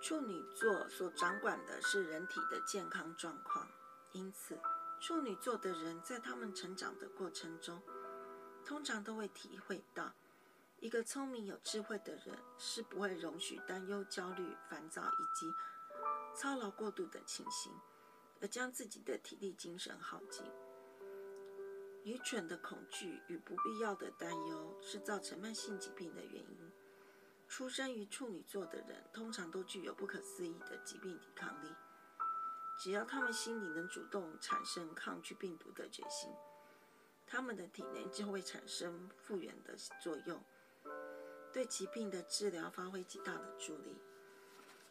[0.00, 3.68] 处女座所掌管的是人体的健康状况，
[4.12, 4.58] 因此
[4.98, 7.82] 处女座的人在他们成长的过程中，
[8.64, 10.14] 通常都会体会到，
[10.78, 15.52] 一个聪明有智慧的人是不会容许担忧、焦虑、烦躁以及
[16.34, 17.70] 操劳过度的情形，
[18.40, 20.44] 而将自己的体力、精神耗尽。
[22.04, 26.69] 愚蠢的恐惧与不必要的担忧是造成慢性疾病的原因。
[27.50, 31.68] 出生于处女座的人通常都具有不可思议的疾病抵抗力，
[32.78, 36.30] 只要他们心里能主动产生抗拒病毒的决心，
[37.26, 40.40] 他们的体内就会产生复原的作用，
[41.52, 44.00] 对疾病的治疗发挥极大的助力。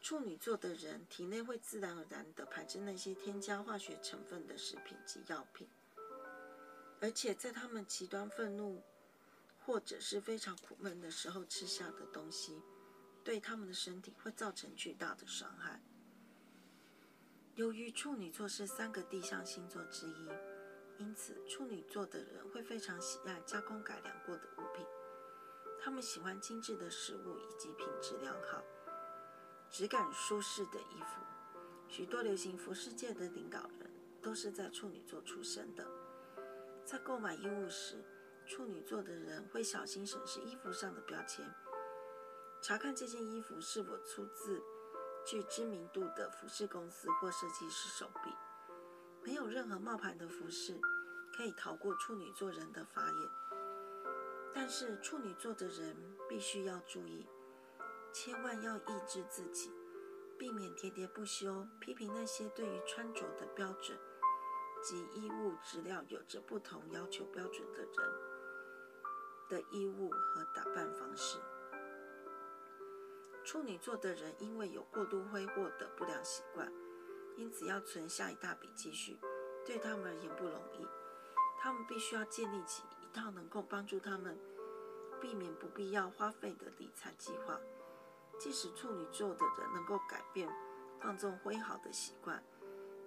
[0.00, 5.68] 处女座的人体内会自然而然地排出那些添加化学成分的食品及药品，
[7.02, 8.82] 而且在他们极端愤怒，
[9.66, 12.62] 或者是非常苦闷的时候吃下的东西，
[13.24, 15.82] 对他们的身体会造成巨大的伤害。
[17.56, 20.28] 由于处女座是三个地象星座之一，
[20.98, 24.86] 因此处女座的人会非常喜爱加工改良过的物品。
[25.82, 28.62] 他们喜欢精致的食物以及品质良好、
[29.68, 31.20] 质感舒适的衣服。
[31.88, 33.90] 许多流行服饰界的领导人
[34.22, 35.84] 都是在处女座出生的。
[36.84, 38.04] 在购买衣物时，
[38.46, 41.44] 处女座的人会小心审视衣服上的标签，
[42.62, 44.62] 查看这件衣服是否出自
[45.26, 48.30] 具知名度的服饰公司或设计师手笔。
[49.24, 50.80] 没有任何冒牌的服饰
[51.36, 53.30] 可以逃过处女座人的法眼。
[54.54, 55.96] 但是处女座的人
[56.28, 57.26] 必须要注意，
[58.12, 59.72] 千万要抑制自己，
[60.38, 63.98] 避免喋喋不休批评那些对于穿着的标准
[64.82, 68.35] 及衣物质料有着不同要求标准的人。
[69.48, 71.38] 的衣物和打扮方式，
[73.44, 76.72] 处女座的人因为有过度挥霍的不良习惯，
[77.36, 79.18] 因此要存下一大笔积蓄，
[79.64, 80.86] 对他们而言不容易。
[81.58, 84.38] 他们必须要建立起一套能够帮助他们
[85.20, 87.58] 避免不必要花费的理财计划。
[88.38, 90.48] 即使处女座的人能够改变
[91.00, 92.42] 放纵挥毫的习惯，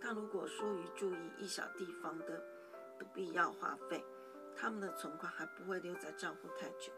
[0.00, 2.42] 但如果疏于注意一小地方的
[2.98, 4.04] 不必要花费，
[4.56, 6.92] 他们的存款还不会留在账户太久。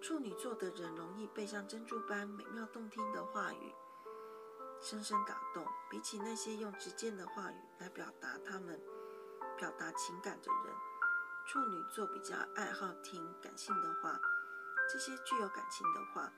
[0.00, 3.74] 处女座的人容易被像珍珠般美妙动听的话语
[4.80, 8.78] 深深打动，比起那些用直接的话语来表达他们
[9.56, 10.74] 表达情感的人，
[11.46, 14.18] 处女座比较爱好听感性的话。
[14.92, 16.30] 这些具有感情的话，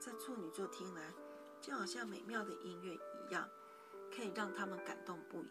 [0.00, 1.14] 在处女座听来
[1.60, 3.48] 就好像美妙的音乐一样，
[4.12, 5.50] 可以让他们感动不已。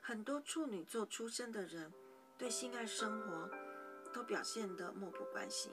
[0.00, 1.92] 很多处女座出生的人。
[2.36, 3.48] 对性爱生活
[4.12, 5.72] 都表现得漠不关心。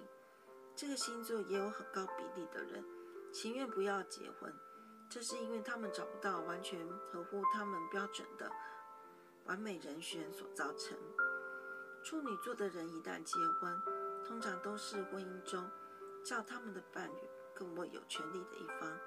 [0.75, 2.83] 这个星座也有很高比例的人
[3.33, 4.53] 情愿不要结婚，
[5.09, 8.49] 这是因为他们找不到完全合乎他们标准的
[9.45, 10.97] 完美人选所造成。
[12.03, 13.81] 处女座的人一旦结婚，
[14.25, 15.69] 通常都是婚姻中
[16.23, 18.97] 叫他们的伴侣更为有权力的一方。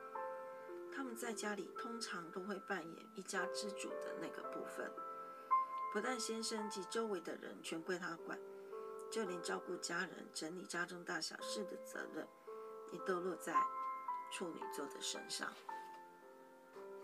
[0.94, 4.91] 他们在家里通常都会扮演一家之主的那个部分。
[5.94, 8.37] 不但先生及周围的人全归他管，
[9.12, 12.27] 就连照顾家人、整理家中大小事的责任，
[12.91, 13.55] 也都落在
[14.33, 15.49] 处女座的身上。